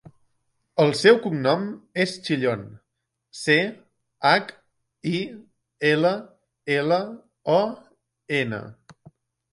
[0.83, 1.65] El seu cognom
[2.05, 2.63] és Chillon:
[3.41, 3.57] ce,
[4.31, 4.49] hac,
[5.13, 5.21] i,
[5.91, 6.17] ela,
[6.79, 6.99] ela,
[7.61, 7.63] o,
[8.43, 8.65] ena.